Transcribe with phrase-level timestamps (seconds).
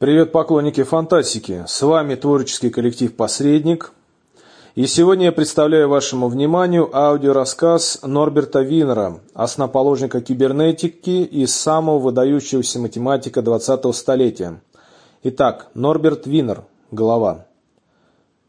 [0.00, 1.64] Привет, поклонники фантастики!
[1.66, 3.92] С вами творческий коллектив «Посредник».
[4.74, 13.40] И сегодня я представляю вашему вниманию аудиорассказ Норберта Винера, основоположника кибернетики и самого выдающегося математика
[13.40, 14.62] 20-го столетия.
[15.22, 17.44] Итак, Норберт Винер, голова.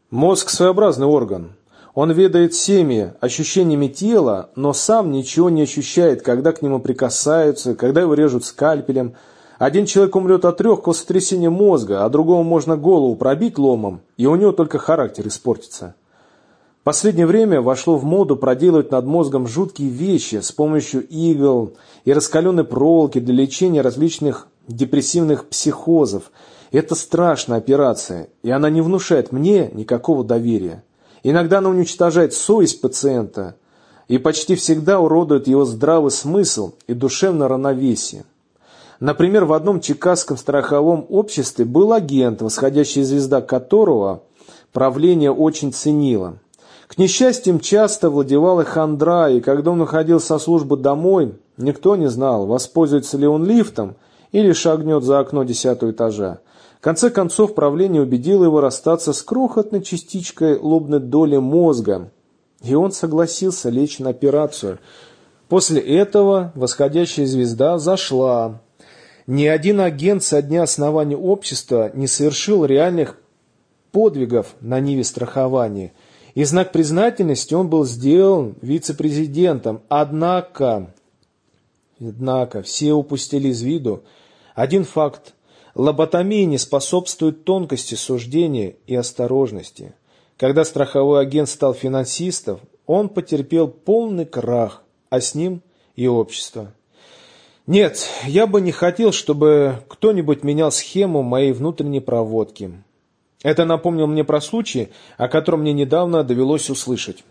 [0.08, 1.52] Мозг– своеобразный орган.
[1.92, 8.00] Он ведает всеми ощущениями тела, но сам ничего не ощущает, когда к нему прикасаются, когда
[8.00, 9.16] его режут скальпелем–
[9.62, 14.34] один человек умрет от легкого сотрясения мозга, а другому можно голову пробить ломом, и у
[14.34, 15.94] него только характер испортится.
[16.80, 22.12] В последнее время вошло в моду проделывать над мозгом жуткие вещи с помощью игл и
[22.12, 26.32] раскаленной проволоки для лечения различных депрессивных психозов.
[26.72, 30.82] Это страшная операция, и она не внушает мне никакого доверия.
[31.22, 33.54] Иногда она уничтожает совесть пациента
[34.08, 38.24] и почти всегда уродует его здравый смысл и душевное равновесие.
[39.02, 44.22] Например, в одном чикагском страховом обществе был агент, восходящая звезда которого
[44.72, 46.38] правление очень ценило.
[46.86, 52.46] К несчастьям часто владевала хандра, и когда он уходил со службы домой, никто не знал,
[52.46, 53.96] воспользуется ли он лифтом
[54.30, 56.38] или шагнет за окно десятого этажа.
[56.78, 62.12] В конце концов, правление убедило его расстаться с крохотной частичкой лобной доли мозга,
[62.62, 64.78] и он согласился лечь на операцию.
[65.48, 68.60] После этого восходящая звезда зашла,
[69.26, 73.18] ни один агент со дня основания общества не совершил реальных
[73.92, 75.92] подвигов на ниве страхования.
[76.34, 79.82] И знак признательности он был сделан вице-президентом.
[79.88, 80.94] Однако,
[82.00, 84.02] однако, все упустили из виду
[84.54, 85.34] один факт.
[85.74, 89.94] Лоботомия не способствует тонкости суждения и осторожности.
[90.36, 95.62] Когда страховой агент стал финансистом, он потерпел полный крах, а с ним
[95.96, 96.74] и общество.
[97.66, 102.72] Нет, я бы не хотел, чтобы кто-нибудь менял схему моей внутренней проводки.
[103.44, 107.24] Это напомнил мне про случай, о котором мне недавно довелось услышать.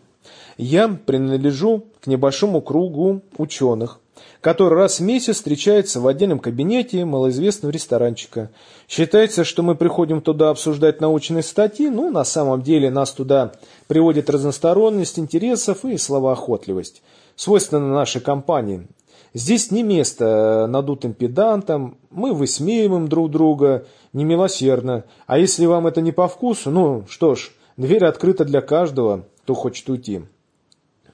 [0.58, 4.00] Я принадлежу к небольшому кругу ученых,
[4.40, 8.52] который раз в месяц встречается в отдельном кабинете малоизвестного ресторанчика.
[8.88, 13.54] Считается, что мы приходим туда обсуждать научные статьи, но на самом деле нас туда
[13.88, 17.02] приводит разносторонность интересов и словоохотливость,
[17.36, 18.88] свойственна нашей компании,
[19.34, 25.06] Здесь не место надутым педантам, мы высмеиваем друг друга немилосердно.
[25.26, 29.54] А если вам это не по вкусу, ну что ж, дверь открыта для каждого, кто
[29.54, 30.24] хочет уйти.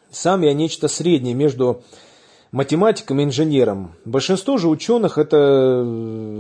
[0.09, 1.83] Сам я нечто среднее между
[2.51, 3.91] математиком и инженером.
[4.03, 5.83] Большинство же ученых это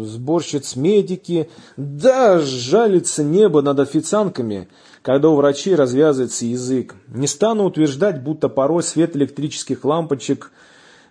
[0.03, 1.47] сборщиц медики.
[1.75, 4.67] Да, жалится небо над официантками,
[5.03, 6.95] когда у врачей развязывается язык.
[7.07, 10.51] Не стану утверждать, будто порой свет электрических лампочек–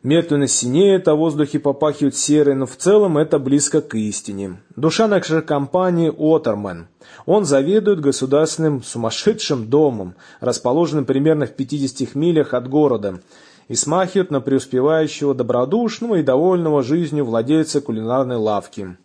[0.03, 4.61] Мертвенно синеет, а воздухе попахивает серой, но в целом это близко к истине.
[4.77, 6.89] Душа нашей компании Отерман.
[7.25, 13.21] Он заведует государственным сумасшедшим домом, расположенным примерно в 50 милях от города,
[13.69, 18.97] и смахивает на преуспевающего, добродушного и довольного жизнью владельца кулинарной лавки.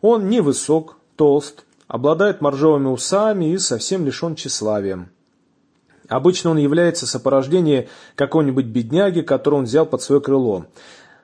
[0.00, 5.08] Он невысок, толст, обладает моржовыми усами и совсем лишен тщеславия.
[6.08, 10.66] Обычно он является сопорождение какого-нибудь бедняги, которого он взял под свое крыло.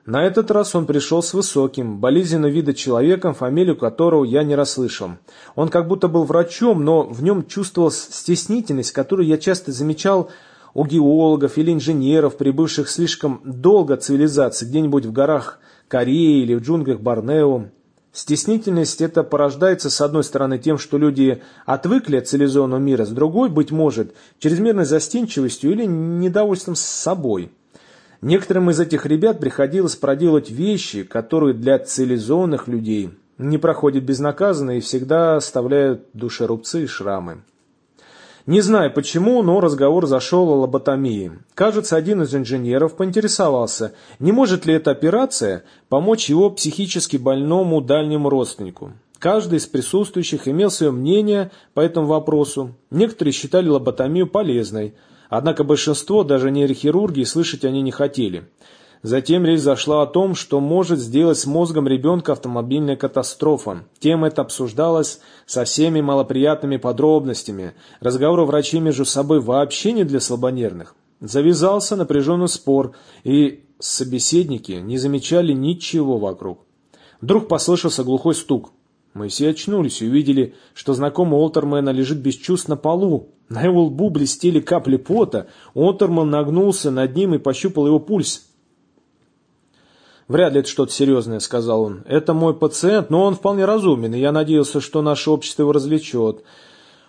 [0.05, 5.11] На этот раз он пришел с высоким, болезненного вида человеком, фамилию которого я не расслышал.
[5.55, 10.29] Он как будто был врачом, но в нем чувствовалась стеснительность, которую я часто замечал
[10.73, 16.61] у геологов или инженеров, прибывших слишком долго от цивилизации, где-нибудь в горах Кореи или в
[16.61, 17.65] джунглях Борнео.
[18.13, 23.49] Стеснительность это порождается, с одной стороны, тем, что люди отвыкли от цивилизованного мира, с другой,
[23.49, 27.51] быть может, чрезмерной застенчивостью или недовольством с собой.
[28.21, 33.09] Некоторым из этих ребят приходилось проделать вещи, которые для цивилизованных людей
[33.39, 37.41] не проходят безнаказанно и всегда оставляют душерубцы и шрамы.
[38.45, 41.31] Не знаю почему, но разговор зашел о лоботомии.
[41.55, 48.29] Кажется, один из инженеров поинтересовался, не может ли эта операция помочь его психически больному дальнему
[48.29, 48.91] родственнику.
[49.17, 52.75] Каждый из присутствующих имел свое мнение по этому вопросу.
[52.91, 54.93] Некоторые считали лоботомию полезной,
[55.29, 58.43] однако большинство, даже нейрохирурги, слышать они не хотели.
[59.03, 63.83] Затем речь зашла о том, что может сделать с мозгом ребенка автомобильная катастрофа.
[63.99, 67.73] Тема эта обсуждалась со всеми малоприятными подробностями.
[67.99, 70.95] Разговоры врачей между собой вообще не для слабонервных.
[71.19, 72.93] Завязался напряженный спор,
[73.25, 76.61] и собеседники не замечали ничего вокруг.
[77.19, 78.71] Вдруг послышался глухой стук.
[79.13, 83.33] Мы все очнулись и увидели, что знакомый Олтермена лежит без чувств на полу.
[83.49, 85.47] На его лбу блестели капли пота.
[85.73, 88.47] Олтерман нагнулся над ним и пощупал его пульс.
[90.27, 92.03] «Вряд ли это что-то серьезное»,— сказал он.
[92.05, 96.43] «Это мой пациент, но он вполне разумен, и я надеялся, что наше общество его развлечет.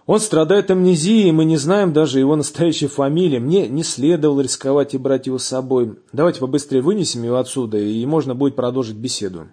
[0.06, 3.38] Он страдает амнезией, и мы не знаем даже его настоящей фамилии.
[3.38, 5.98] Мне не следовало рисковать и брать его с собой.
[6.12, 9.46] Давайте побыстрее вынесем его отсюда, и можно будет продолжить беседу».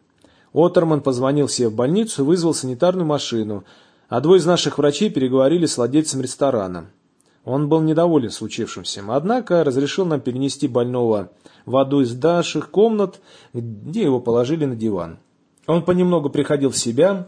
[0.54, 3.64] Отерман позвонил себе в больницу и вызвал санитарную машину,
[4.10, 6.88] а двое из наших врачей переговорили с владельцем ресторана.
[7.44, 11.32] Он был недоволен случившимся, однако разрешил нам перенести больного
[11.66, 13.20] в одну из дальших комнат,
[13.54, 15.18] где его положили на диван.
[15.68, 17.28] Он понемногу приходил в себя.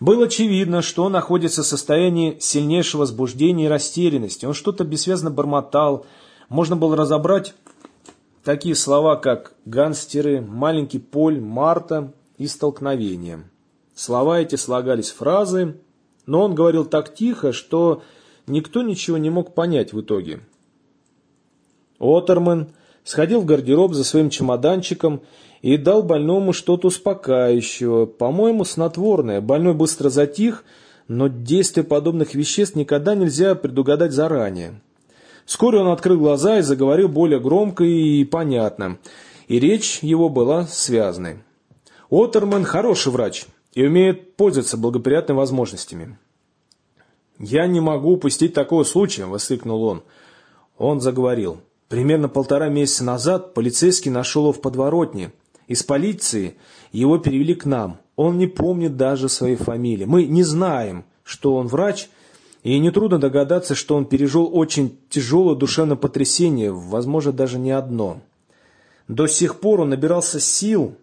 [0.00, 4.46] Было очевидно, что он находится в состоянии сильнейшего возбуждения и растерянности.
[4.46, 6.06] Он что-то бессвязно бормотал.
[6.48, 7.54] Можно было разобрать
[8.44, 13.44] такие слова, как «гангстеры», «маленький Поль», «Марта» и «столкновение».
[13.94, 15.76] Слова эти слагались фразы,
[16.26, 18.02] но он говорил так тихо, что
[18.48, 20.40] никто ничего не мог понять в итоге.
[21.98, 22.68] Отерман
[23.04, 25.22] сходил в гардероб за своим чемоданчиком
[25.62, 29.40] и дал больному что-то успокаивающего, по-моему, снотворное.
[29.40, 30.64] Больной быстро затих,
[31.08, 34.80] но действие подобных веществ никогда нельзя предугадать заранее.
[35.46, 38.98] Вскоре он открыл глаза и заговорил более громко и понятно,
[39.48, 41.38] и речь его была связной.
[42.10, 46.18] Отерман хороший врач и умеет пользоваться благоприятными возможностями.
[47.38, 50.02] «Я не могу упустить такого случая!»– воскликнул он.
[50.76, 51.60] Он заговорил.
[51.88, 55.32] Примерно полтора месяца назад полицейский нашел его в подворотне.
[55.66, 56.56] Из полиции
[56.92, 57.98] его перевели к нам.
[58.16, 60.04] Он не помнит даже своей фамилии.
[60.04, 62.08] Мы не знаем, что он врач,
[62.62, 68.20] и нетрудно догадаться, что он пережил очень тяжелое душевное потрясение, возможно, даже не одно.
[69.06, 70.96] До сих пор он набирался сил,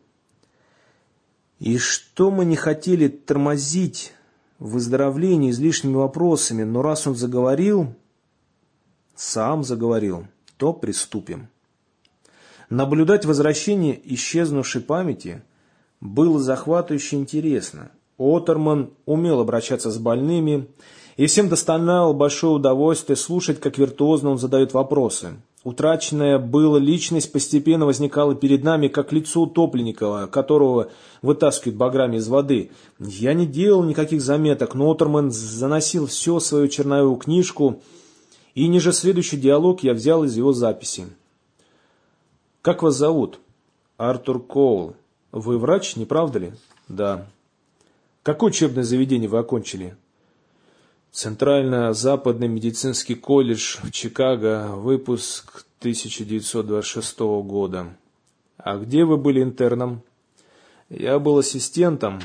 [1.59, 4.11] и что мы не хотели тормозить
[4.59, 7.93] выздоровлении излишними вопросами, но раз он заговорил,
[9.15, 11.49] сам заговорил, то приступим.
[12.69, 15.43] Наблюдать возвращение исчезнувшей памяти
[16.01, 17.91] было захватывающе интересно.
[18.17, 20.67] Отерман умел обращаться с больными,
[21.17, 25.35] и всем доставляло большое удовольствие слушать, как виртуозно он задает вопросы.
[25.65, 30.91] Утраченная была личность постепенно возникала перед нами, как лицо утопленника, которого
[31.23, 32.69] вытаскивают баграми из воды.
[32.99, 37.81] Я не делал никаких заметок, но Отерман заносил все свою черновую книжку,
[38.53, 41.07] и ниже следующий диалог я взял из его записи.
[42.61, 43.39] «Как вас зовут?»
[43.97, 44.93] «Артур Коул.
[45.31, 46.53] Вы врач, не правда ли?»
[46.87, 47.25] «Да».
[48.21, 49.97] «Какое учебное заведение вы окончили?»
[51.15, 57.95] Центрально-Западный медицинский колледж в Чикаго, выпуск 1926 года.
[58.57, 60.01] А где вы были интерном?
[60.89, 62.19] Я был ассистентом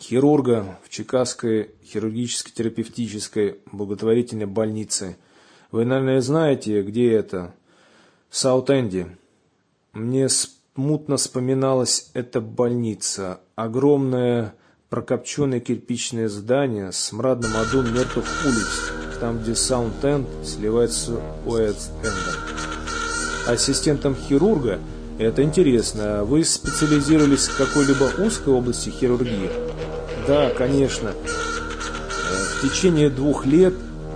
[0.00, 5.18] хирурга в Чикагской хирургической терапевтической благотворительной больнице.
[5.70, 7.54] Вы, наверное, знаете, где это?
[8.30, 9.14] Саут-Энди.
[9.92, 13.42] Мне смутно вспоминалась эта больница.
[13.56, 14.54] Огромная
[14.90, 22.34] прокопченное кирпичное здание с мрадным адом мертвых улиц, там, где Саунд-Энд сливается с Уэст-Эндом.
[23.46, 24.78] Ассистентом хирурга
[25.18, 26.22] это интересно.
[26.24, 29.50] Вы специализировались в какой-либо узкой области хирургии?
[30.28, 31.10] Да, конечно.
[31.10, 33.74] В течение двух лет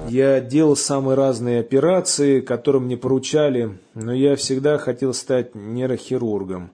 [0.08, 6.70] я делал самые разные операции, которые мне поручали, но я всегда хотел стать нейрохирургом.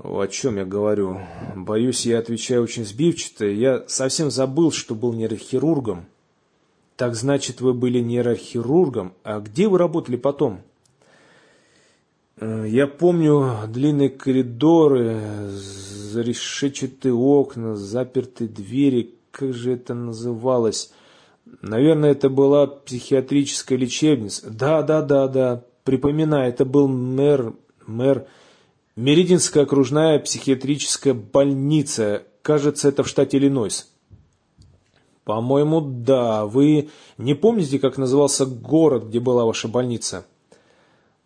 [0.00, 1.20] О чем я говорю?
[1.56, 3.46] Боюсь, я отвечаю очень сбивчато.
[3.46, 6.06] Я совсем забыл, что был нейрохирургом.
[6.96, 9.12] Так значит, вы были нейрохирургом.
[9.24, 10.60] А где вы работали потом?
[12.36, 19.14] Э, я помню длинные коридоры, зарешечатые окна, запертые двери.
[19.32, 20.92] Как же это называлось?
[21.60, 24.48] Наверное, это была психиатрическая лечебница.
[24.48, 25.64] Да, да, да, да.
[25.82, 28.26] Припоминаю, это был мэр, мэр
[28.98, 32.24] Меридинская окружная психиатрическая больница.
[32.42, 33.92] Кажется, это в штате Иллинойс.
[35.22, 36.46] По-моему, да.
[36.46, 40.26] Вы не помните, как назывался город, где была ваша больница?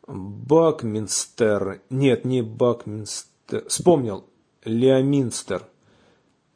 [0.07, 1.81] Бакминстер.
[1.88, 3.64] Нет, не Бакминстер.
[3.69, 4.25] Вспомнил.
[4.67, 5.62] Леоминстер.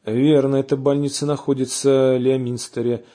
[0.05, 3.05] Верно, эта больница находится в Леоминстере.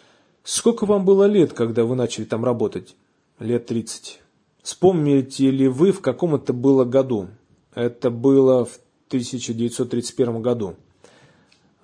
[0.42, 2.96] Сколько вам было лет, когда вы начали там работать?
[3.38, 4.18] Лет тридцать.
[4.60, 7.28] Вспомните ли вы, в каком это было году?
[7.74, 10.76] Это было в 1931 году.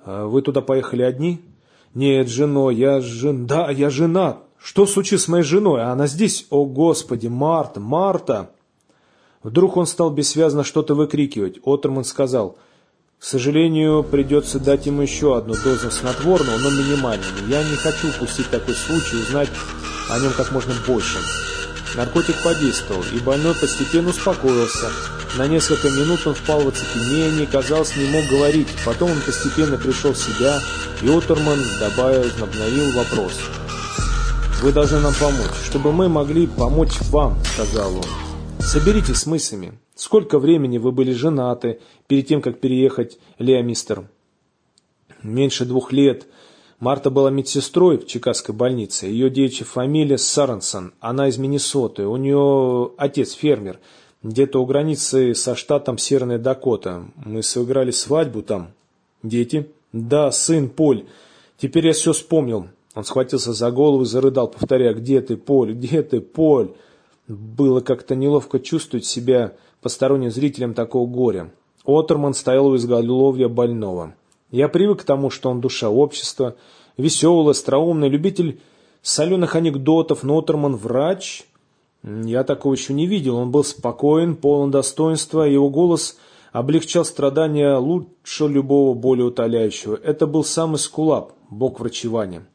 [0.05, 1.41] А вы туда поехали одни?
[1.95, 3.47] Нет, женой, я жен...
[3.47, 4.43] Да, я женат.
[4.59, 5.83] Что случилось с моей женой?
[5.83, 6.47] Она здесь?
[6.51, 8.51] О, Господи, Марта, Марта!
[9.43, 11.59] Вдруг он стал бессвязно что-то выкрикивать.
[11.65, 12.59] Отерман сказал,
[13.19, 17.49] к сожалению, придется дать ему еще одну дозу снотворного, но минимальную.
[17.49, 19.49] Я не хочу упустить такой случай, узнать
[20.11, 21.19] о нем как можно больше.
[21.99, 24.89] Наркотик подействовал, и больной постепенно успокоился.
[25.37, 28.69] На несколько минут он впал в оцепенение, казалось, не мог говорить.
[28.87, 30.61] Потом он постепенно пришел в себя,
[31.03, 33.41] и Отерман добавил, обновил вопрос.
[34.63, 38.05] «Вы должны нам помочь, чтобы мы могли помочь вам»,— сказал он.
[38.61, 39.77] «Соберитесь с мыслями.
[39.97, 44.09] Сколько времени вы были женаты перед тем, как переехать, Леа Мистер?»
[45.25, 46.29] «Меньше двух лет».
[46.81, 49.07] Марта была медсестрой в Чикагской больнице.
[49.07, 50.93] Ее девичья фамилия Саренсон.
[51.01, 52.07] Она из Миннесоты.
[52.07, 53.81] У нее отец фермер.
[54.23, 57.05] Где-то у границы со штатом Северная Дакота.
[57.17, 58.69] Мы сыграли свадьбу там.
[59.25, 59.69] Дети?
[59.93, 61.07] Да, сын Поль.
[61.57, 62.69] Теперь я все вспомнил.
[62.95, 65.75] Он схватился за голову и зарыдал, повторяя, «Где ты, Поль?
[65.75, 66.75] Где ты, Поль?»
[67.27, 71.53] Было как-то неловко чувствовать себя посторонним зрителем такого горя.
[71.85, 74.15] Отерман стоял у изголовья больного.
[74.51, 76.57] Я привык к тому, что он душа общества,
[76.97, 78.61] веселый, остроумный, любитель
[79.03, 81.45] соленых анекдотов, но Отерман врач.
[82.03, 83.37] Я такого еще не видел.
[83.37, 86.19] Он был спокоен, полон достоинства, его голос
[86.53, 89.97] облегчал страдания лучше любого более утоляющего.
[89.97, 92.47] Это был самый скулап, бог врачевания.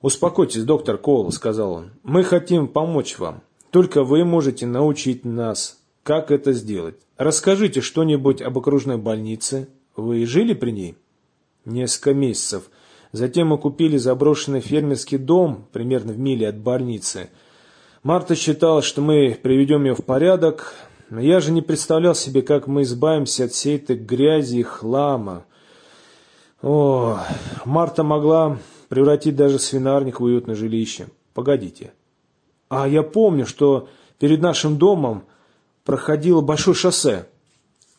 [0.00, 1.90] «Успокойтесь, доктор Коул»,— сказал он.
[2.02, 3.42] «Мы хотим помочь вам.
[3.70, 6.96] Только вы можете научить нас, как это сделать.
[7.16, 10.96] Расскажите что-нибудь об окружной больнице, вы жили при ней?
[11.64, 12.70] Несколько месяцев.
[13.12, 17.30] Затем мы купили заброшенный фермерский дом, примерно в миле от больницы.
[18.02, 20.74] Марта считала, что мы приведем ее в порядок,
[21.10, 25.44] но я же не представлял себе, как мы избавимся от всей этой грязи и хлама.
[26.60, 27.18] О,
[27.64, 28.58] Марта могла
[28.88, 31.06] превратить даже свинарник в уютное жилище.
[31.34, 31.92] Погодите.
[32.68, 35.24] А я помню, что перед нашим домом
[35.84, 37.26] проходило большое шоссе.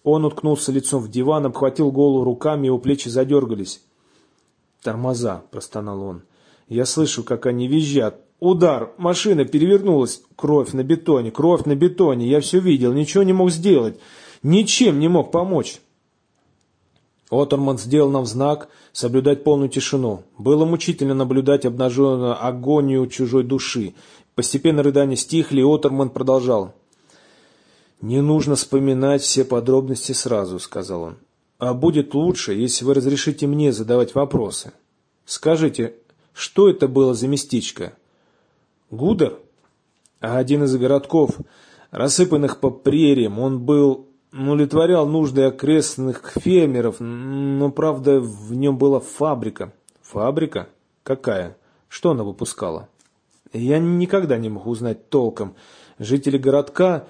[0.06, 3.82] Он уткнулся лицом в диван, обхватил голову руками, его плечи задергались.
[4.84, 6.22] «Тормоза!»– простонал он.
[6.70, 8.22] «Я слышу, как они визжат.
[8.40, 8.94] Удар!
[9.00, 10.22] Машина перевернулась!
[10.36, 11.32] Кровь на бетоне!
[11.32, 12.28] Кровь на бетоне!
[12.28, 14.00] Я все видел, ничего не мог сделать!
[14.44, 15.82] Ничем не мог помочь!»
[17.32, 20.22] Отерман сделал нам знак соблюдать полную тишину.
[20.38, 23.96] Было мучительно наблюдать обнаженную агонию чужой души.
[24.36, 26.76] Постепенно рыдания стихли, и Отерман продолжал.
[28.02, 31.18] «Не нужно вспоминать все подробности сразу»,— сказал он.
[31.58, 34.74] «А будет лучше, если вы разрешите мне задавать вопросы.
[35.26, 35.96] Скажите,
[36.34, 37.94] что это было за местечко?
[38.92, 39.40] Гудер?
[40.20, 41.32] А один из городков,
[41.92, 49.74] рассыпанных по прериям, он был удовлетворял нужды окрестных фермеров, но, правда, в нем была фабрика.
[50.02, 50.68] Фабрика?
[51.04, 51.58] Какая?
[51.88, 52.90] Что она выпускала?
[53.54, 55.56] Я никогда не мог узнать толком.
[56.00, 57.08] Жители городка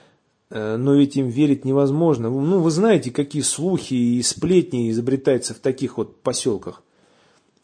[0.50, 2.30] но ведь им верить невозможно.
[2.30, 6.82] Ну, вы знаете, какие слухи и сплетни изобретаются в таких вот поселках.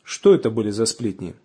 [0.03, 1.35] Что это были за сплетни?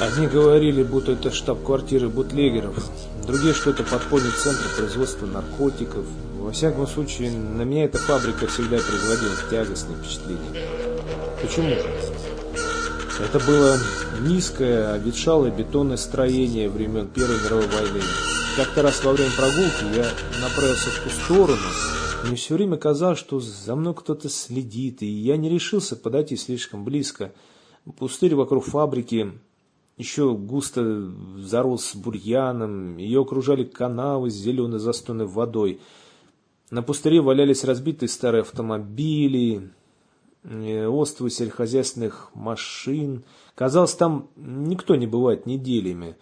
[0.00, 2.90] Одни говорили, будто это штаб-квартиры бутлегеров,
[3.26, 6.04] другие, что это подпольный центр производства наркотиков.
[6.40, 10.68] Во всяком случае, на меня эта фабрика всегда производила тягостное впечатление.
[11.40, 11.70] Почему?
[13.20, 13.78] Это было
[14.20, 18.00] низкое, обветшалое бетонное строение времен Первой мировой войны.
[18.56, 20.08] Как-то раз во время прогулки я
[20.40, 21.66] направился в ту сторону.
[22.24, 26.84] Мне все время казалось, что за мной кто-то следит, и я не решился подойти слишком
[26.84, 27.32] близко.
[27.98, 29.32] Пустырь вокруг фабрики
[29.96, 35.80] еще густо зарос бурьяном, ее окружали канавы с зеленой застойной водой.
[36.70, 39.70] На пустыре валялись разбитые старые автомобили,
[40.44, 43.24] э, островы сельскохозяйственных машин.
[43.54, 46.16] Казалось, там никто не бывает неделями.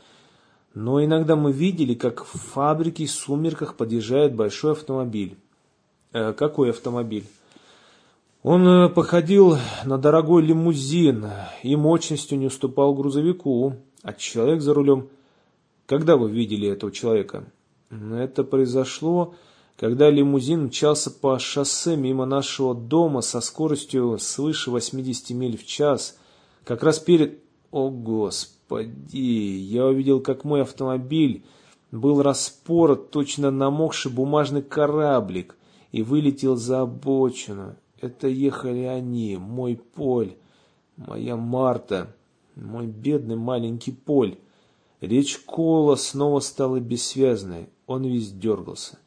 [0.74, 5.36] Но иногда мы видели, как в фабрике в сумерках подъезжает большой автомобиль.
[6.12, 7.26] Э, какой автомобиль?
[8.42, 11.28] Он э, походил на дорогой лимузин
[11.62, 15.08] и мощностью не уступал грузовику, а человек за рулем...
[15.86, 17.44] Когда вы видели этого человека?
[17.90, 19.34] Это произошло,
[19.76, 26.18] когда лимузин мчался по шоссе мимо нашего дома со скоростью свыше 80 миль в час,
[26.64, 27.40] как раз перед...
[27.70, 28.61] О, Господи!
[28.72, 31.44] Господи, я увидел, как мой автомобиль
[31.90, 35.56] был распорот, точно намокший бумажный кораблик,
[35.90, 37.76] и вылетел за обочину.
[38.00, 40.36] Это ехали они, мой Поль,
[40.96, 42.16] моя Марта,
[42.56, 44.38] мой бедный маленький Поль.
[45.02, 48.98] Речь Кола снова стала бессвязной, он весь дергался.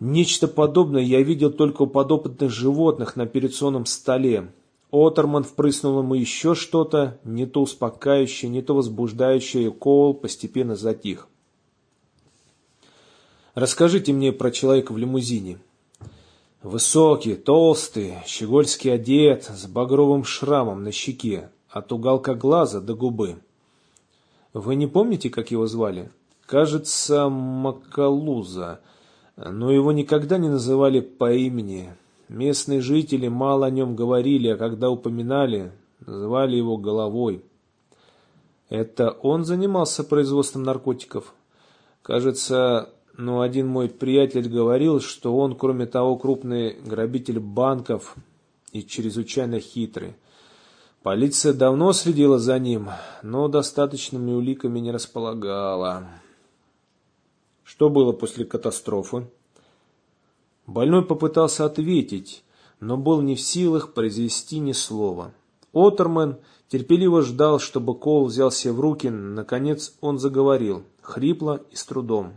[0.00, 4.50] Нечто подобное я видел только у подопытных животных на операционном столе.
[4.92, 11.28] Отерман впрыснул ему еще что-то, не то успокаивающее, не то возбуждающее, и Коул постепенно затих.
[13.54, 15.58] «Расскажите мне про человека в лимузине».
[16.62, 23.40] Высокий, толстый, щегольский одет, с багровым шрамом на щеке, от уголка глаза до губы.
[24.52, 26.10] Вы не помните, как его звали?
[26.44, 28.80] Кажется, Макалуза,
[29.36, 31.94] но его никогда не называли по имени.
[32.30, 35.72] Местные жители мало о нем говорили, а когда упоминали,
[36.06, 37.44] называли его головой.
[38.68, 41.34] Это он занимался производством наркотиков?
[42.02, 48.14] Кажется, ну, один мой приятель говорил, что он, кроме того, крупный грабитель банков
[48.70, 50.14] и чрезвычайно хитрый.
[51.02, 52.90] Полиция давно следила за ним,
[53.24, 56.06] но достаточными уликами не располагала.
[57.64, 59.26] Что было после катастрофы?
[60.70, 62.44] Больной попытался ответить,
[62.78, 65.32] но был не в силах произвести ни слова.
[65.72, 66.36] Отермен
[66.68, 69.08] терпеливо ждал, чтобы Кол взял себя в руки.
[69.08, 72.34] Наконец он заговорил, хрипло и с трудом.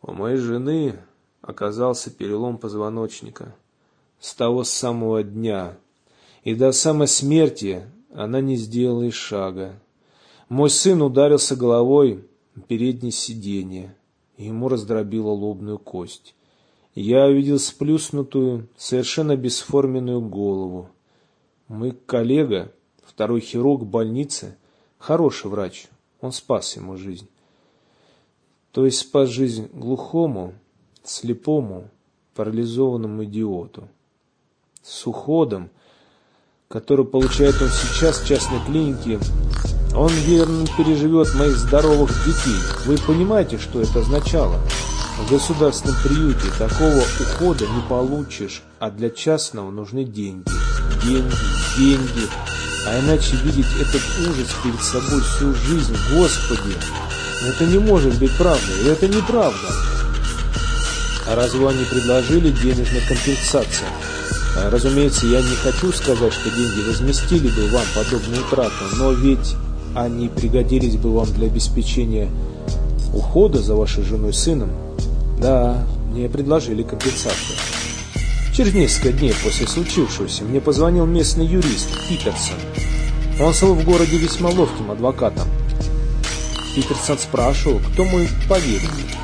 [0.00, 1.00] У моей жены
[1.42, 3.54] оказался перелом позвоночника.
[4.18, 5.76] С того самого дня
[6.44, 7.82] и до самой смерти
[8.14, 9.78] она не сделала и шага.
[10.48, 13.94] Мой сын ударился головой в переднее сиденье,
[14.38, 16.34] ему раздробило лобную кость.
[16.94, 20.90] Я увидел сплюснутую, совершенно бесформенную голову.
[21.68, 22.70] Мой коллега,
[23.02, 24.56] второй хирург больницы,
[24.98, 25.86] хороший врач,
[26.20, 27.28] он спас ему жизнь.
[28.72, 30.52] То есть спас жизнь глухому,
[31.02, 31.88] слепому,
[32.34, 33.88] парализованному идиоту.
[34.82, 35.70] С уходом,
[36.68, 39.18] который получает он сейчас в частной клинике,
[39.96, 42.58] он верно переживет моих здоровых детей.
[42.84, 44.58] Вы понимаете, что это означало?
[45.18, 50.44] В государственном приюте такого ухода не получишь, а для частного нужны деньги.
[51.04, 51.34] Деньги,
[51.76, 52.28] деньги.
[52.86, 56.74] А иначе видеть этот ужас перед собой всю жизнь, Господи,
[57.46, 59.68] это не может быть правдой, это неправда.
[61.28, 63.88] А разве они предложили денежную компенсацию?
[64.56, 69.56] А, разумеется, я не хочу сказать, что деньги возместили бы вам подобную утрату, но ведь
[69.94, 72.28] они пригодились бы вам для обеспечения
[73.14, 74.70] ухода за вашей женой и сыном.
[75.42, 77.58] Да, мне предложили компенсацию.
[78.54, 82.54] Через несколько дней после случившегося мне позвонил местный юрист Питерсон.
[83.40, 85.48] Он стал в городе весьма ловким адвокатом.
[86.76, 89.16] Питерсон спрашивал, кто мой поверенник.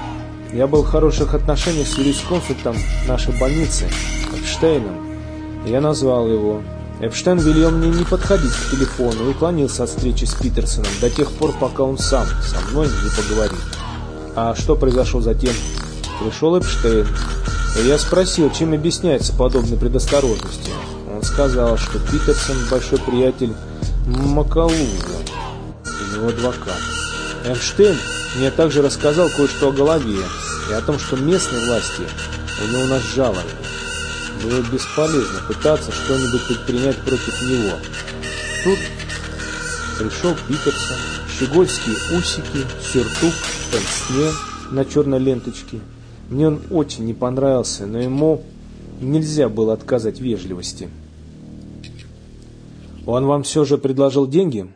[0.52, 2.74] Я был в хороших отношениях с юрисконсультом
[3.06, 3.86] нашей больницы,
[4.36, 5.14] Эпштейном.
[5.66, 6.62] Я назвал его.
[7.00, 11.30] Эпштейн велел мне не подходить к телефону и уклонился от встречи с Питерсоном до тех
[11.30, 13.60] пор, пока он сам со мной не поговорит.
[14.34, 15.52] А что произошло затем?
[16.20, 17.06] Пришел Эпштейн.
[17.84, 20.70] Я спросил, чем объясняется подобная предосторожность.
[21.14, 23.54] Он сказал, что Питерсон большой приятель
[24.06, 24.76] Макалуза
[25.84, 26.80] и его адвокат.
[27.44, 27.96] Эпштейн
[28.36, 30.18] мне также рассказал кое-что о голове
[30.70, 32.02] и о том, что местные власти
[32.62, 33.48] у него нажаловали.
[34.42, 37.76] Было бесполезно пытаться что-нибудь предпринять против него.
[38.64, 38.78] Тут
[39.98, 40.96] пришел Питерсон,
[41.38, 43.34] щегольские усики, сюртук,
[43.70, 44.32] пенсне
[44.70, 45.80] на черной ленточке.
[46.28, 48.42] Мне он очень не понравился, но ему
[49.00, 50.88] нельзя было отказать вежливости.
[53.06, 54.70] Он вам все же предложил деньги?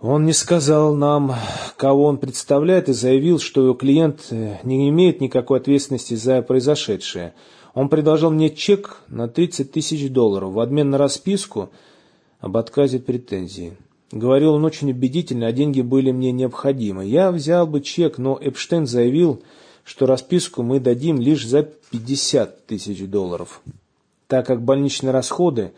[0.00, 1.34] Он не сказал нам,
[1.76, 7.34] кого он представляет, и заявил, что его клиент э, не имеет никакой ответственности за произошедшее–
[7.74, 11.70] он предложил мне чек на 30 тысяч долларов в обмен на расписку
[12.40, 13.76] об отказе претензии.
[14.10, 17.06] Говорил он очень убедительно, а деньги были мне необходимы.
[17.06, 19.42] Я взял бы чек, но Эпштейн заявил,
[19.84, 23.62] что расписку мы дадим лишь за 50 тысяч долларов.
[24.28, 25.72] Так как больничные расходы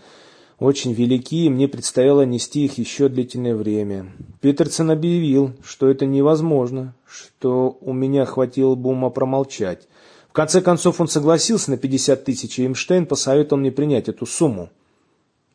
[0.59, 4.13] очень велики, и мне предстояло нести их еще длительное время.
[4.41, 9.89] Питерсон объявил, что это невозможно, что у меня хватило бы ума промолчать
[10.35, 14.69] конце концов он согласился на 50 тысяч, и Эймштейн посоветовал мне принять эту сумму.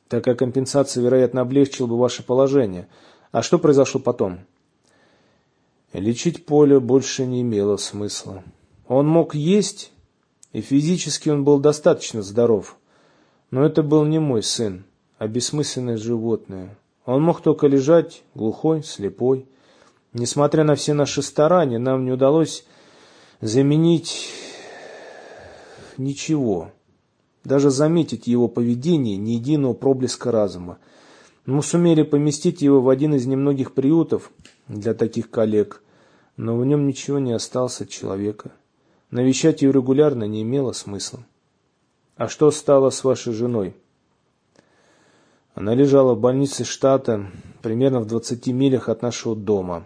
[0.08, 2.88] Такая компенсация, вероятно, облегчила бы ваше положение.
[3.32, 4.40] А что произошло потом?
[5.94, 8.44] Лечить Поле больше не имело смысла.
[8.88, 9.92] Он мог есть,
[10.54, 12.78] и физически он был достаточно здоров.
[13.50, 14.86] Но это был не мой сын,
[15.18, 16.78] а бессмысленное животное.
[17.06, 19.48] Он мог только лежать, глухой, слепой.
[20.14, 22.66] Несмотря на все наши старания, нам не удалось
[23.42, 24.30] заменить
[25.98, 26.72] ничего.
[27.44, 30.78] Даже заметить его поведение ни единого проблеска разума.
[31.48, 34.32] Мы сумели поместить его в один из немногих приютов
[34.70, 35.84] для таких коллег,
[36.38, 38.52] но в нем ничего не осталось от человека.
[39.12, 41.20] Навещать ее регулярно не имело смысла.
[42.16, 43.76] А что стало с вашей женой?
[45.56, 47.26] Она лежала в больнице штата,
[47.62, 49.86] примерно в 20 милях от нашего дома.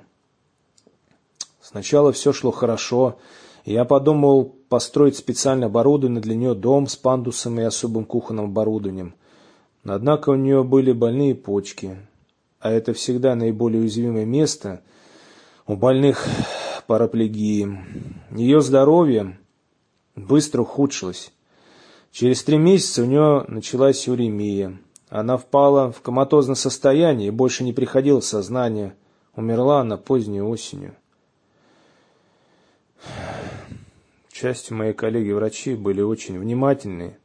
[1.61, 3.17] Сначала все шло хорошо,
[3.65, 9.15] я подумал построить специальное оборудование для нее, дом с пандусом и особым кухонным оборудованием.
[9.85, 11.97] Однако у нее были больные почки,
[12.63, 14.81] а это всегда наиболее уязвимое место
[15.67, 16.25] у больных
[16.87, 17.77] параплегии.
[18.31, 19.37] Ее здоровье
[20.15, 21.33] быстро ухудшилось.
[22.13, 24.79] Через три месяца у нее началась уремия.
[25.09, 28.95] Она впала в коматозное состояние и больше не приходила в сознание.
[29.35, 30.95] Умерла она поздней осенью.
[34.31, 37.17] Частью мои коллеги-врачи были очень внимательны.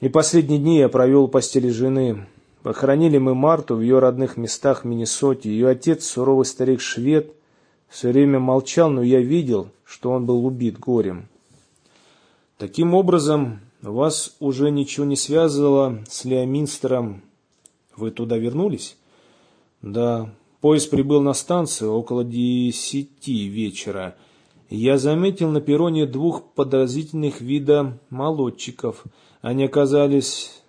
[0.00, 2.26] И последние дни я провел в постели жены.
[2.62, 5.48] Похоронили мы Марту в ее родных местах в Миннесоте.
[5.48, 7.32] Ее отец, суровый старик-швед,
[7.88, 11.28] все время молчал, но я видел, что он был убит горем.
[12.58, 17.22] Таким образом, вас уже ничего не связывало с Леоминстером.
[17.96, 18.96] Вы туда вернулись?
[19.80, 20.30] Да.
[20.60, 24.14] Поезд прибыл на станцию около десяти вечера.
[24.68, 29.04] Я заметил на перроне двух подразительных вида молодчиков.
[29.40, 30.59] Они оказались...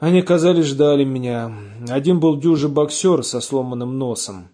[0.00, 1.54] Они, оказались, ждали меня.
[1.90, 4.48] Один был дюжий боксер со сломанным носом.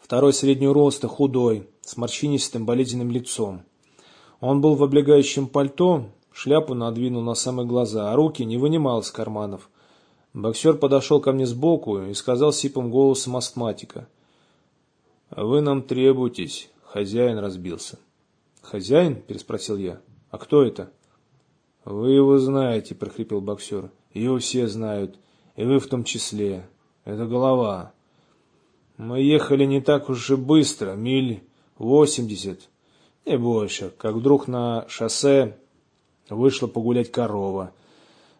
[0.00, 3.60] Второй среднего роста, худой, с морщинистым болезненным лицом.
[4.40, 9.10] Он был в облегающем пальто, шляпу надвинул на самые глаза, а руки не вынимал из
[9.10, 9.68] карманов.
[10.32, 14.08] Боксер подошел ко мне сбоку и сказал сипым голосом астматика.
[15.30, 17.98] «Вы нам требуетесь, хозяин разбился».
[18.62, 20.00] «Хозяин?»– переспросил я.
[20.30, 20.90] «А кто это?»
[21.84, 23.90] «Вы его знаете»,– прохрипел боксер.
[24.16, 25.18] «Его все знают,
[25.56, 26.66] и вы в том числе.
[27.04, 27.92] Это голова.
[28.96, 31.42] Мы ехали не так уж и быстро, миль
[31.76, 32.60] восемьдесят.
[33.26, 35.58] И больше, как вдруг на шоссе
[36.30, 37.72] вышла погулять корова.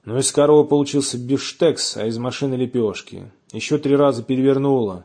[0.07, 3.31] Но из коровы получился бифштекс, а из машины лепешки.
[3.53, 5.05] Еще три раза перевернула.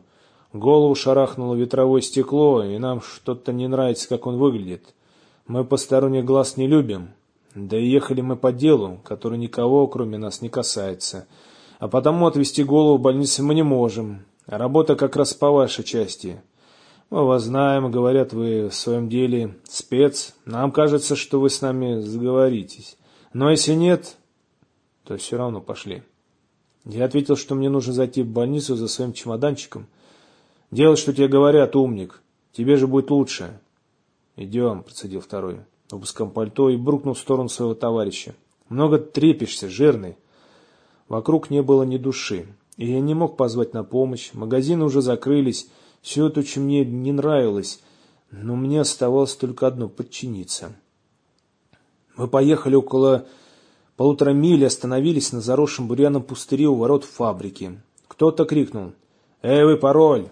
[0.54, 4.94] Голову шарахнуло ветровое стекло, и нам что-то не нравится, как он выглядит.
[5.46, 7.10] Мы посторонних глаз не любим.
[7.54, 11.26] Да и ехали мы по делу, который никого, кроме нас, не касается.
[11.78, 14.24] А потому отвезти голову в больницу мы не можем.
[14.46, 16.40] Работа как раз по вашей части.
[17.10, 20.34] Мы вас знаем, говорят, вы в своем деле спец.
[20.46, 22.96] Нам кажется, что вы с нами сговоритесь.
[23.34, 24.16] Но если нет,
[25.04, 26.02] то все равно пошли.
[26.84, 29.86] Я ответил, что мне нужно зайти в больницу за своим чемоданчиком.
[30.70, 32.22] Делай, что тебе говорят, умник.
[32.52, 33.60] Тебе же будет лучше.
[34.36, 35.60] Идем, процедил второй,
[35.96, 38.34] в узком пальто и брукнул в сторону своего товарища.
[38.68, 40.16] Много трепишься, жирный.
[41.08, 44.30] Вокруг не было ни души, и я не мог позвать на помощь.
[44.32, 45.68] Магазины уже закрылись,
[46.00, 47.80] все это очень мне не нравилось,
[48.30, 50.74] но мне оставалось только одно– подчиниться.
[52.16, 53.26] Мы поехали около
[53.96, 57.80] полутора мили, остановились на заросшем бурьяном пустыре у ворот фабрики.
[58.08, 58.92] Кто-то крикнул
[59.42, 60.28] «Эй вы, пароль!»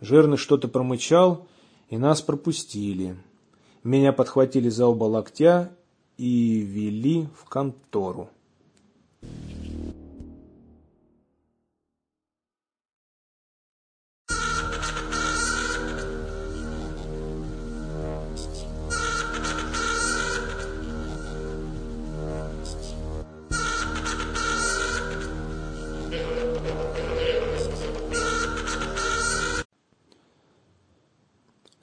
[0.00, 1.46] Жирный что-то промычал,
[1.88, 3.16] и нас пропустили.
[3.82, 5.70] Меня подхватили за оба локтя
[6.18, 8.28] и вели в контору.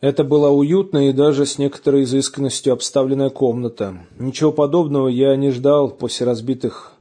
[0.08, 4.08] Это была уютная и даже с некоторой изысканностью обставленная комната.
[4.17, 6.93] Ничего подобного я не ждал после разбитых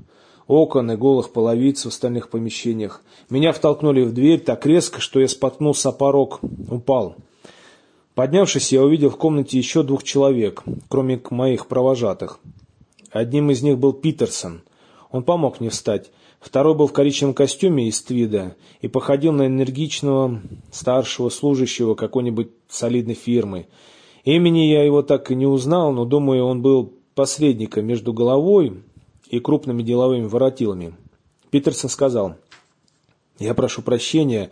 [0.49, 3.03] окон и голых половиц в остальных помещениях.
[3.31, 7.15] Меня втолкнули в дверь так резко, что я споткнулся о порог, упал.
[8.17, 12.41] Поднявшись, я увидел в комнате еще двух человек, кроме моих провожатых.
[13.13, 14.63] Одним из них был Питерсон.
[15.13, 16.11] Он помог мне встать.
[16.41, 23.15] Второй был в коричневом костюме из твида и походил на энергичного старшего служащего какой-нибудь солидной
[23.15, 23.67] фирмы.
[24.25, 28.83] Имени я его так и не узнал, но, думаю, он был посредником между головой
[29.31, 30.95] и крупными деловыми воротилами.
[31.51, 32.37] Питерсон сказал,
[33.39, 34.51] «Я прошу прощения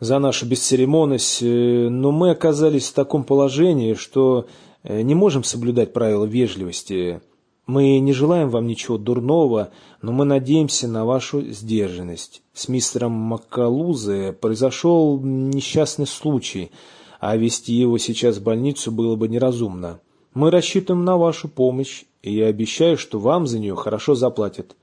[0.00, 4.46] за нашу бесцеремонность, э, но мы оказались в таком положении, что
[4.82, 7.20] э, не можем соблюдать правила вежливости».
[7.66, 9.70] Мы не желаем вам ничего дурного,
[10.00, 12.42] но мы надеемся на вашу сдержанность.
[12.52, 16.72] С мистером Маккалузе произошел несчастный случай,
[17.20, 20.00] а вести его сейчас в больницу было бы неразумно.
[20.34, 24.74] Мы рассчитываем на вашу помощь, и я обещаю, что вам за нее хорошо заплатят.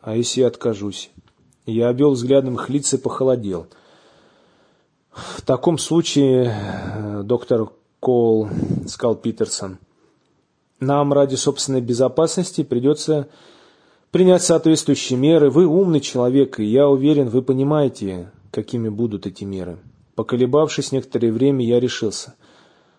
[0.00, 1.10] А если я откажусь?
[1.66, 3.66] Я обвел взглядом их лица и похолодел.
[5.10, 8.48] В таком случае, э, доктор Кол,
[8.86, 9.78] сказал Питерсон,—
[10.82, 13.28] нам ради собственной безопасности придется
[14.10, 15.50] принять соответствующие меры.
[15.50, 19.78] Вы умный человек, и я уверен, вы понимаете, какими будут эти меры.
[20.14, 22.34] Поколебавшись некоторое время, я решился.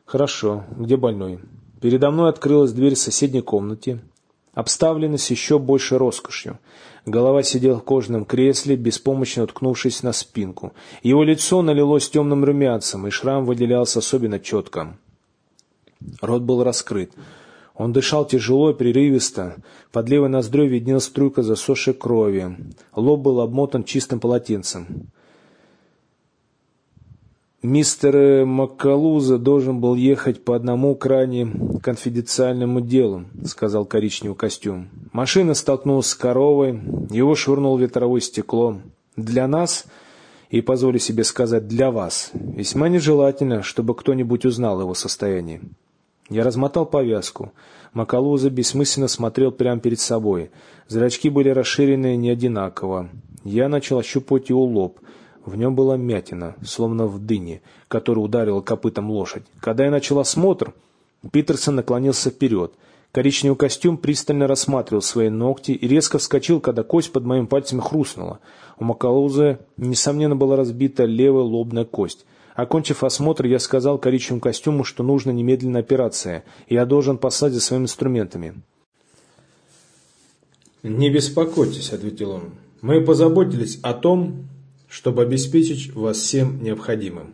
[0.05, 1.39] Хорошо, где больной?
[1.81, 3.99] Передо мной открылась дверь в соседней комнате.
[4.53, 6.59] обставлены с еще большей роскошью.
[7.05, 10.73] Голова сидела в кожаном кресле, беспомощно уткнувшись на спинку.
[11.01, 14.95] Его лицо налилось темным румянцем, и шрам выделялся особенно четко.
[16.21, 17.11] Рот был раскрыт.
[17.75, 19.55] Он дышал тяжело и прерывисто.
[19.91, 22.55] Под левой ноздрой виднелась струйка засохшей крови.
[22.95, 25.09] Лоб был обмотан чистым полотенцем.
[27.63, 31.49] Мистер Маккалуза должен был ехать по одному крайне
[31.81, 34.89] конфиденциальному делу, сказал коричневый костюм.
[35.13, 38.81] Машина столкнулась с коровой, его швырнул ветровое стекло.
[39.15, 39.85] Для нас,
[40.49, 45.61] и позволю себе сказать, для вас, весьма нежелательно, чтобы кто-нибудь узнал его состояние.
[46.29, 47.51] Я размотал повязку.
[47.93, 50.51] Макалуза бессмысленно смотрел прямо перед собой.
[50.87, 53.09] Зрачки были расширены не одинаково.
[53.43, 54.99] Я начал ощупывать его лоб—
[55.45, 59.43] в нем была мятина, словно в дыне, которую ударила копытом лошадь.
[59.59, 60.73] Когда я начал осмотр,
[61.31, 62.73] Питерсон наклонился вперед.
[63.11, 68.39] Коричневый костюм пристально рассматривал свои ногти и резко вскочил, когда кость под моим пальцем хрустнула.
[68.79, 72.25] У Макалуза, несомненно, была разбита левая лобная кость.
[72.55, 77.61] Окончив осмотр, я сказал коричневому костюму, что нужна немедленная операция, и я должен послать за
[77.61, 78.53] своими инструментами.
[80.83, 82.51] «Не беспокойтесь»,— ответил он.
[82.81, 84.47] «Мы позаботились о том,
[84.93, 87.33] чтобы обеспечить вас всем необходимым.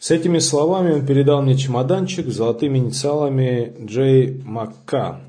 [0.00, 5.20] С этими словами он передал мне чемоданчик с золотыми инициалами Джей Макка.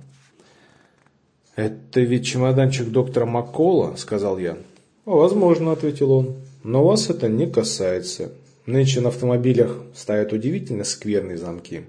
[1.56, 4.58] «Это ведь чемоданчик доктора Маккола»,— сказал я.
[5.06, 8.32] «Возможно»,— ответил он,— «но вас это не касается.
[8.66, 11.82] Нынче на автомобилях стоят удивительно скверные замки».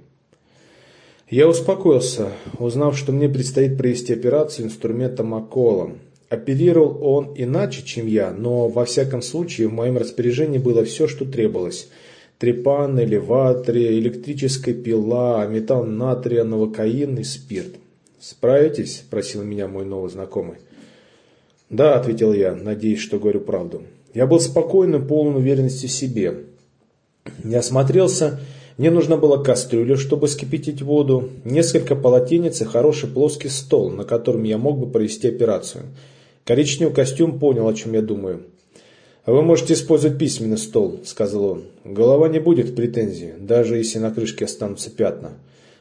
[1.32, 5.92] Я успокоился, узнав, что мне предстоит провести операцию инструментом Маккола.
[6.28, 11.24] Оперировал он иначе, чем я, но во всяком случае в моем распоряжении было все, что
[11.24, 11.88] требовалось.
[12.38, 17.76] Трепан, элеваторы, электрическая пила, металл натрия, новокаин и спирт.
[18.20, 20.56] «Справитесь?»– спросил меня мой новый знакомый.
[21.70, 23.84] «Да»,– ответил я, надеясь, что говорю правду.
[24.12, 26.44] Я был спокойным, полон уверенности в себе.
[27.44, 28.40] Я осмотрелся,
[28.78, 34.44] мне нужна была кастрюля, чтобы скипятить воду, несколько полотенец и хороший плоский стол, на котором
[34.44, 35.84] я мог бы провести операцию–
[36.44, 38.42] Коричневый костюм понял, о чем я думаю.
[39.26, 41.64] «Вы можете использовать письменный стол»,— сказал он.
[41.84, 45.34] «Голова не будет в претензии, даже если на крышке останутся пятна.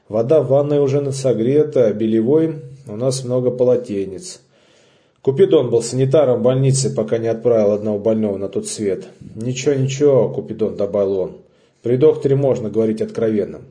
[0.07, 4.41] Вода в ванной уже согрета, а белевой у нас много полотенец».
[5.21, 9.07] Купидон был санитаром в больнице, пока не отправил одного больного на тот свет.
[9.35, 11.31] «Ничего, ничего»,— Купидон добавил он.
[11.83, 13.61] «При докторе можно говорить откровенно».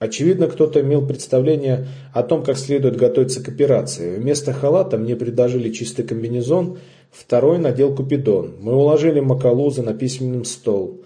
[0.00, 4.16] Очевидно, кто-то имел представление о том, как следует готовиться к операции.
[4.16, 6.78] Вместо халата мне предложили чистый комбинезон,
[7.10, 8.56] второй надел купидон.
[8.60, 11.02] Мы уложили Макалуза на письменный стол.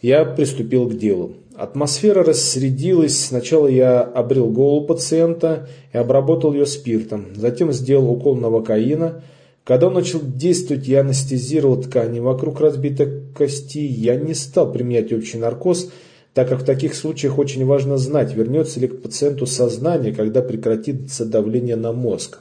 [0.00, 1.34] Я приступил к делу.
[1.54, 3.26] Атмосфера рассредилась.
[3.26, 7.26] Сначала я обрел голову пациента и обработал ее спиртом.
[7.36, 9.22] Затем сделал укол новокаина.
[9.64, 13.78] Когда он начал действовать, я анестезировал ткани вокруг разбитой кости.
[13.78, 15.90] Я не стал применять общий наркоз,
[16.34, 21.24] так как в таких случаях очень важно знать, вернется ли к пациенту сознание, когда прекратится
[21.24, 22.40] давление на мозг.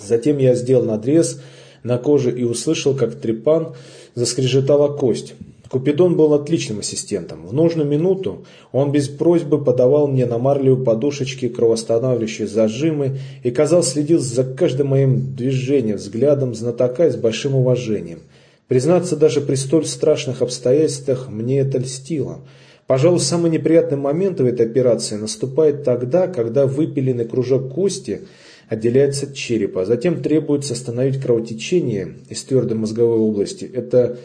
[0.00, 1.40] Затем я сделал надрез
[1.82, 3.74] на коже и услышал, как трепан
[4.14, 5.34] заскрежетала кость.
[5.72, 7.46] Купидон был отличным ассистентом.
[7.46, 13.88] В нужную минуту он без просьбы подавал мне на марлевые подушечки кровоостанавливающие зажимы и, казалось,
[13.88, 18.20] следил за каждым моим движением, взглядом знатока и с большим уважением–
[18.72, 22.40] Признаться, даже при столь страшных обстоятельствах мне это льстило.
[22.86, 28.22] Пожалуй, самый неприятный момент в этой операции наступает тогда, когда выпиленный кружок кости
[28.70, 29.84] отделяется от черепа.
[29.84, 33.66] Затем требуется остановить кровотечение из твердой мозговой области.
[33.66, 34.16] Это,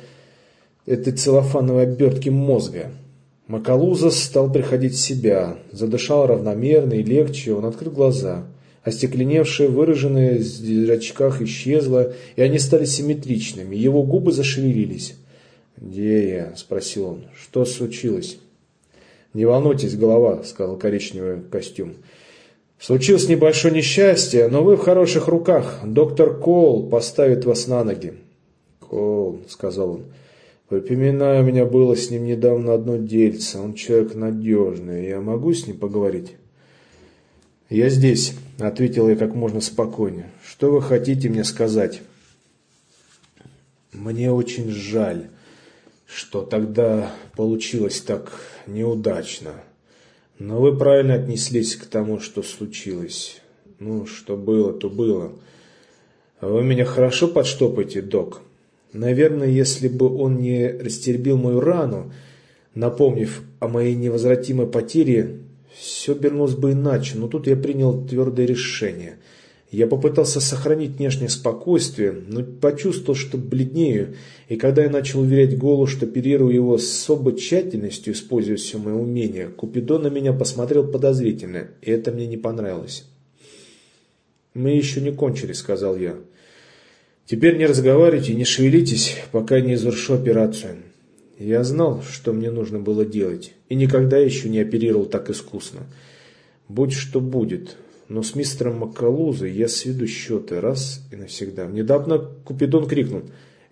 [0.88, 2.92] это целлофановой обертки мозга.
[3.48, 8.46] Макалуза стал приходить в себя, задышал равномерно и легче, он открыл глаза.
[8.84, 13.76] Остекленевшее, выраженное в зрачках исчезло, и они стали симметричными.
[13.76, 15.16] Его губы зашевелились.
[15.76, 17.24] «Где я?»– спросил он.
[17.36, 18.40] «Что случилось?»
[19.34, 21.96] «Не волнуйтесь, голова»,– сказал коричневый костюм.
[22.80, 25.82] «Случилось небольшое несчастье, но вы в хороших руках.
[25.84, 28.14] Доктор Кол поставит вас на ноги».
[28.80, 30.04] «Кол»,– сказал он.
[30.70, 33.60] «Припоминаю, у меня было с ним недавно одно дельце.
[33.60, 35.08] Он человек надежный.
[35.08, 36.36] Я могу с ним поговорить?»
[37.70, 40.30] «Я здесь»,— ответил я как можно спокойнее.
[40.46, 42.02] «Что вы хотите мне сказать?»
[43.94, 45.30] «Мне очень жаль,
[46.06, 48.32] что тогда получилось так
[48.68, 49.52] неудачно.
[50.40, 53.42] Но вы правильно отнеслись к тому, что случилось.
[53.80, 55.34] Ну, что было, то было.
[56.42, 58.42] Вы меня хорошо подштопаете, док?
[58.94, 62.12] Наверное, если бы он не растеребил мою рану,
[62.74, 65.40] напомнив о моей невозвратимой потере,
[65.78, 69.18] все обернулось бы иначе, но тут я принял твердое решение.
[69.70, 74.16] Я попытался сохранить внешнее спокойствие, но почувствовал, что бледнею,
[74.48, 78.94] и когда я начал уверять Голу, что оперирую его с особой тщательностью, используя все мои
[78.94, 83.06] умения, Купидон на меня посмотрел подозрительно, и это мне не понравилось.
[84.54, 86.16] «Мы еще не кончили»,— сказал я.
[87.28, 90.78] «Теперь не разговаривайте не шевелитесь, пока не завершу операцию».
[91.38, 95.82] Я знал, что мне нужно было делать, и никогда еще не оперировал так искусно.
[96.68, 97.76] Будь что будет,
[98.08, 101.66] но с мистером Маккалузой я сведу счеты раз и навсегда.
[101.66, 103.24] Внезапно Купидон крикнул.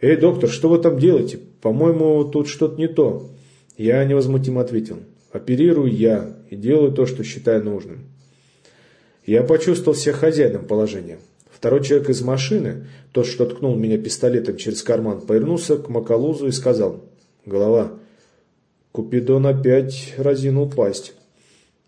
[0.02, 1.40] «Эй, доктор, что вы там делаете?
[1.62, 3.32] По-моему, тут что-то не то».
[3.78, 5.00] Я невозмутимо ответил.
[5.32, 8.00] «Оперирую я и делаю то, что считаю нужным».
[9.26, 11.18] Я почувствовал себя хозяином положения.
[11.56, 16.52] Второй человек из машины, тот, что ткнул меня пистолетом через карман, повернулся к Макалузу и
[16.52, 17.06] сказал
[17.46, 17.94] «Голова».
[18.92, 21.14] Купидон опять разинул пасть.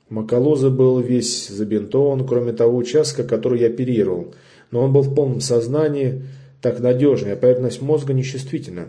[0.08, 4.34] Макалоза был весь забинтован, кроме того участка, который я оперировал,
[4.71, 6.23] но он был в полном сознании,
[6.62, 8.88] так надежный, а поверхность мозга нечувствительна.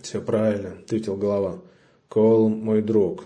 [0.00, 1.60] «Все правильно»,— ответил голова.
[2.08, 3.24] «Кол, мой друг.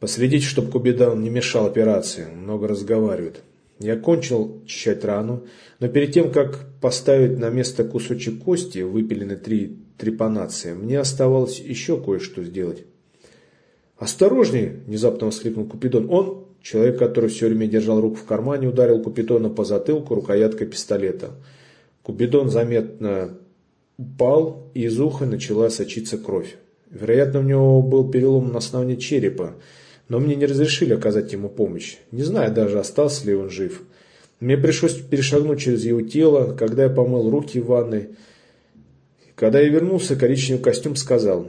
[0.00, 3.42] Последите, чтобы Кубидан не мешал операции, много разговаривает».
[3.78, 5.44] Я кончил чищать рану,
[5.80, 12.00] но перед тем, как поставить на место кусочек кости, выпиленный три трепанации, мне оставалось еще
[12.00, 12.84] кое-что сделать.
[13.98, 16.08] «Осторожней!»– внезапно воскликнул Купидон.
[16.10, 21.30] «Он...» Человек, который все время держал руку в кармане, ударил Купидона по затылку рукояткой пистолета.
[22.02, 23.38] Купидон заметно
[23.96, 26.56] упал, и из уха начала сочиться кровь.
[26.90, 29.54] Вероятно, у него был перелом на основании черепа,
[30.08, 31.96] но мне не разрешили оказать ему помощь.
[32.12, 33.82] Не знаю даже, остался ли он жив.
[34.40, 38.10] Мне пришлось перешагнуть через его тело, когда я помыл руки в ванной.
[39.34, 41.48] Когда я вернулся, коричневый костюм сказал,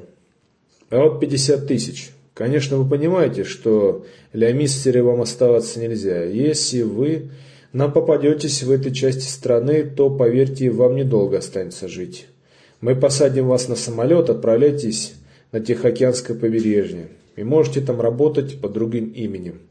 [0.90, 2.12] а вот 50 тысяч.
[2.34, 6.24] Конечно, вы понимаете, что для мистере вам оставаться нельзя.
[6.24, 7.32] Если вы
[7.74, 12.28] нам попадетесь в этой части страны, то, поверьте, вам недолго останется жить.
[12.80, 15.14] Мы посадим вас на самолет, отправляйтесь
[15.52, 17.08] на Тихоокеанское побережье.
[17.38, 19.62] И можете там работать под другим именем.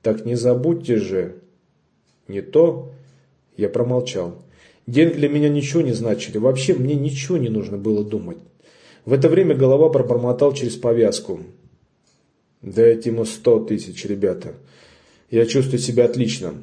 [0.00, 1.36] Так не забудьте же.
[2.26, 2.90] Не то.
[3.56, 4.42] Я промолчал.
[4.86, 6.38] Деньги для меня ничего не значили.
[6.38, 8.38] Вообще мне ничего не нужно было думать.
[9.04, 11.40] В это время голова пробормотал через повязку.
[12.62, 14.54] Дайте ему сто тысяч, ребята.
[15.30, 16.54] Я чувствую себя отлично.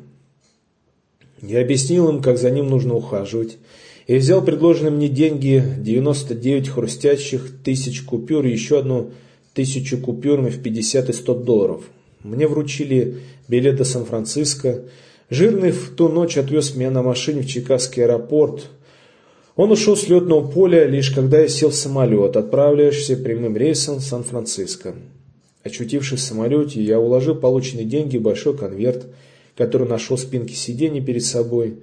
[1.41, 3.57] Я объяснил им, как за ним нужно ухаживать,
[4.07, 9.11] и взял предложенные мне деньги 99 хрустящих тысяч купюр и еще одну
[9.59, 11.83] тысячу купюрами в 50 и 100 долларов.
[12.23, 13.17] Мне вручили
[13.49, 14.83] билет до Сан-Франциско.
[15.29, 18.67] Жирный в ту ночь отвез меня на машине в Чикагский аэропорт.
[19.57, 24.01] Он ушел с летного поля, лишь когда я сел в самолет, отправляющийся прямым рейсом в
[24.01, 24.95] Сан-Франциско.
[25.65, 29.07] Очутившись в самолете, я уложил полученные деньги в большой конверт,
[29.57, 31.79] который нашел в спинке сиденья перед собой,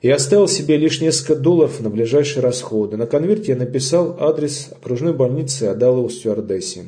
[0.00, 2.96] и оставил себе лишь несколько долларов на ближайшие расходы.
[2.96, 6.84] На конверте я написал адрес окружной больницы и отдал его стюардессе.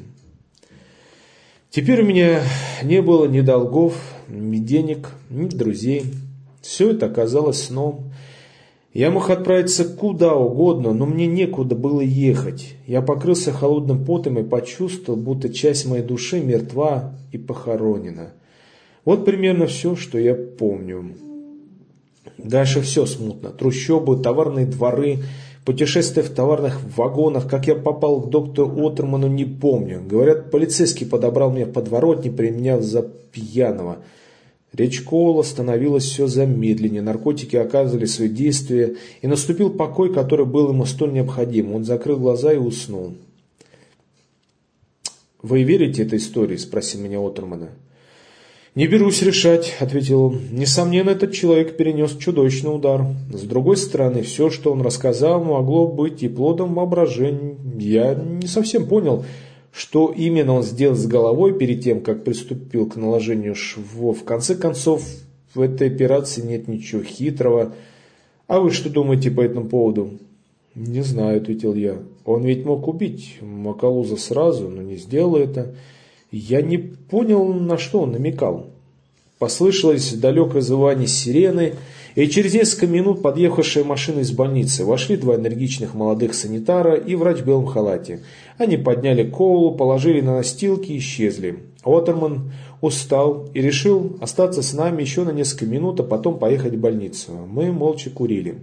[1.72, 2.42] Теперь у меня
[2.82, 3.96] не было ни долгов,
[4.28, 6.04] ни денег, ни друзей.
[6.60, 8.12] Все это оказалось сном.
[8.92, 12.74] Я мог отправиться куда угодно, но мне некуда было ехать.
[12.86, 18.34] Я покрылся холодным потом и почувствовал, будто часть моей души мертва и похоронена.
[19.06, 21.16] Вот примерно все, что я помню.
[22.36, 23.48] Дальше все смутно.
[23.48, 25.20] Трущобы, товарные дворы,
[25.64, 27.48] путешествия в товарных вагонах.
[27.48, 30.02] Как я попал к доктору Отерману, не помню.
[30.04, 33.98] Говорят, полицейский подобрал меня подворотни, применяв за пьяного.
[34.72, 40.86] Речь Коула становилась все замедленнее, наркотики оказывали свои действия, и наступил покой, который был ему
[40.86, 41.74] столь необходим.
[41.74, 43.14] Он закрыл глаза и уснул.
[45.42, 47.68] «Вы верите этой истории?»– спросил меня Отермана.
[48.74, 50.40] «Не берусь решать»,– ответил он.
[50.50, 53.04] «Несомненно, этот человек перенес чудовищный удар.
[53.30, 57.56] С другой стороны, все, что он рассказал, могло быть и плодом воображения.
[57.78, 59.26] Я не совсем понял,
[59.72, 64.20] что именно он сделал с головой перед тем, как приступил к наложению швов?
[64.20, 65.06] В конце концов,
[65.54, 67.74] в этой операции нет ничего хитрого.
[68.46, 70.18] А вы что думаете по этому поводу?
[70.74, 71.98] Не знаю, ответил я.
[72.24, 75.74] Он ведь мог убить Макалуза сразу, но не сделал это.
[76.32, 78.70] Я не понял, на что он намекал.
[79.38, 81.74] Послышалось далекое звание сирены,
[82.14, 87.38] и через несколько минут подъехавшая машина из больницы вошли два энергичных молодых санитара и врач
[87.38, 88.20] в белом халате.
[88.56, 91.58] Они подняли Коулу, положили на настилки и исчезли.
[91.84, 96.80] Отерман устал и решил остаться с нами еще на несколько минут, а потом поехать в
[96.80, 97.32] больницу.
[97.46, 98.58] Мы молча курили.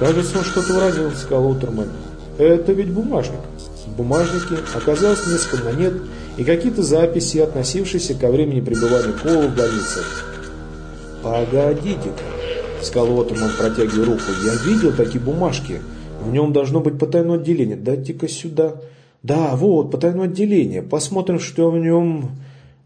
[0.00, 1.90] «Кажется, он что-то выразил»,— сказал Отерман.
[2.38, 3.40] «Это ведь бумажник».
[3.86, 5.94] В бумажнике оказалось несколько монет
[6.40, 10.00] и какие-то записи, относившиеся ко времени пребывания Коула в больнице.
[11.22, 12.24] «Погодите-ка»,—
[12.82, 15.82] сказал Отоман, протягивая руку,— «я видел такие бумажки.
[16.24, 17.76] В нем должно быть потайное отделение.
[17.76, 18.76] Дайте-ка сюда».
[19.22, 20.80] «Да, вот, потайное отделение.
[20.80, 22.30] Посмотрим, что в нем...»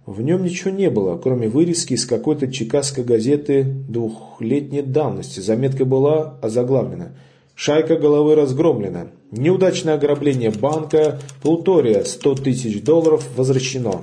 [0.05, 5.39] В нем ничего не было, кроме вырезки из какой-то чекасской газеты двухлетней давности.
[5.39, 7.13] Заметка была озаглавлена
[7.55, 9.09] «Шайка головы разгромлена.
[9.31, 11.21] Неудачное ограбление банка.
[11.43, 12.05] Плутория.
[12.05, 14.03] 100 тысяч долларов возвращено».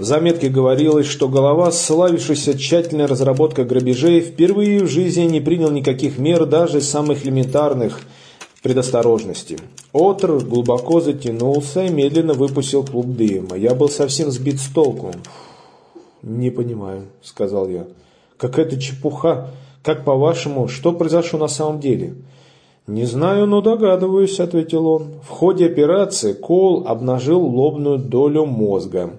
[0.00, 6.16] В заметке говорилось, что голова, славившийся тщательной разработкой грабежей, впервые в жизни не принял никаких
[6.16, 8.00] мер, даже самых элементарных
[8.62, 9.58] предосторожности.
[9.92, 13.56] Отр глубоко затянулся и медленно выпустил клуб дыма.
[13.56, 15.12] Я был совсем сбит с толку.
[16.22, 17.86] «Не понимаю»,— сказал я.
[18.38, 19.50] «Какая-то чепуха.
[19.82, 22.14] Как по-вашему, что произошло на самом деле?»
[22.86, 25.14] «Не знаю, но догадываюсь»,— ответил он.
[25.22, 29.10] «В ходе операции Кол обнажил лобную долю мозга».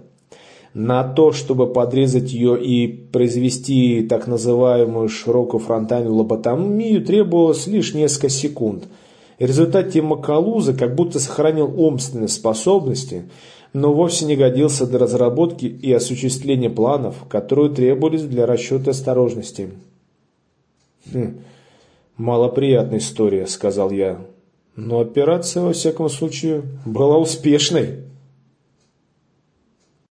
[0.73, 8.29] На то, чтобы подрезать ее и произвести так называемую широкую фронтальную лоботомию, требовалось лишь несколько
[8.29, 8.85] секунд.
[9.37, 13.23] В результате Макалуза как будто сохранил умственные способности,
[13.73, 19.71] но вовсе не годился для разработки и осуществления планов, которые требовались для расчета осторожности.
[21.11, 21.39] «Хм,
[22.17, 24.21] малоприятная история»,— сказал я.
[24.75, 28.10] «Но операция, во всяком случае, была успешной».